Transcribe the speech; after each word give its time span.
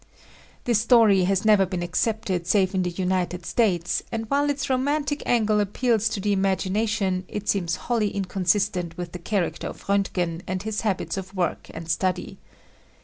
This 0.63 0.81
story 0.81 1.25
has 1.25 1.45
never 1.45 1.63
been 1.63 1.83
accepted 1.83 2.47
save 2.47 2.73
in 2.73 2.81
the 2.81 2.89
United 2.89 3.45
States 3.45 4.01
and 4.11 4.25
while 4.31 4.49
its 4.49 4.67
romantic 4.67 5.21
angle 5.27 5.59
appeals 5.59 6.09
to 6.09 6.19
thc 6.19 6.31
imagination 6.31 7.23
it 7.27 7.47
seems 7.47 7.75
wholly 7.75 8.09
inconsistent 8.09 8.97
with 8.97 9.11
the 9.11 9.19
character 9.19 9.67
of 9.67 9.85
Roentgen 9.87 10.41
and 10.47 10.63
his 10.63 10.81
habits 10.81 11.17
of 11.17 11.35
work 11.35 11.67
and 11.71 11.87
study. 11.87 12.39